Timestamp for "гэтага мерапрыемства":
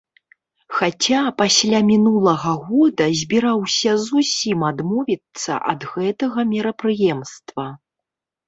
5.93-7.67